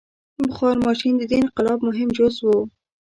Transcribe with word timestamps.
•بخار 0.47 0.75
ماشین 0.87 1.13
د 1.17 1.23
دې 1.31 1.37
انقلاب 1.43 1.79
مهم 1.87 2.09
جز 2.17 2.35
و. 2.45 2.49